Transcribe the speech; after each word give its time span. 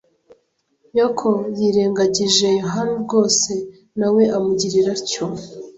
Yoko 0.97 1.29
yirengagije 1.57 2.47
Yohana 2.61 2.93
rwose, 3.03 3.51
na 3.99 4.07
we 4.13 4.23
amugirira 4.37 4.89
atyo. 4.97 5.25